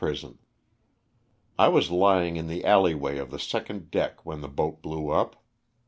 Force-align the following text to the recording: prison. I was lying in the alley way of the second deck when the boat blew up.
prison. 0.01 0.39
I 1.59 1.67
was 1.67 1.91
lying 1.91 2.35
in 2.35 2.47
the 2.47 2.65
alley 2.65 2.95
way 2.95 3.19
of 3.19 3.29
the 3.29 3.37
second 3.37 3.91
deck 3.91 4.25
when 4.25 4.41
the 4.41 4.47
boat 4.47 4.81
blew 4.81 5.11
up. 5.11 5.43